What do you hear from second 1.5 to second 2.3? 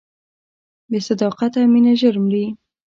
مینه ژر